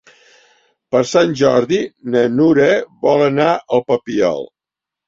Per 0.95 1.01
Sant 1.09 1.35
Jordi 1.43 1.83
na 2.17 2.25
Nura 2.41 2.69
vol 3.07 3.23
anar 3.31 3.51
al 3.79 3.89
Papiol. 3.93 4.47